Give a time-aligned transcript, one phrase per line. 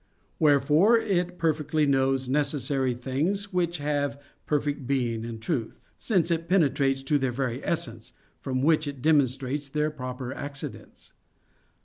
[0.39, 7.03] Wherefore it perfectly knows necessary things which have perfect being in truth; since it penetrates
[7.03, 11.13] to their very essence, from which it demonstrates their proper accidents.